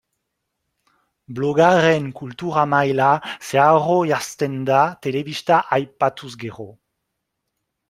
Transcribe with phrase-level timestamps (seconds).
[1.39, 3.11] Blogaren kultura maila
[3.51, 6.69] zeharo jaisten da telebista aipatuz gero.